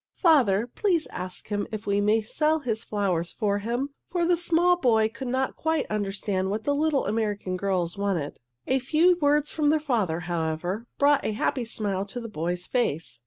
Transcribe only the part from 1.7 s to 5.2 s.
if we may sell his flowers for him," for the small boy